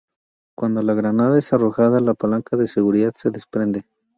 Cuando 0.57 0.81
la 0.81 0.95
granada 0.95 1.37
es 1.37 1.53
arrojada, 1.53 1.99
la 1.99 2.15
palanca 2.15 2.57
de 2.57 2.65
seguridad 2.65 3.11
se 3.15 3.29
desprende. 3.29 3.83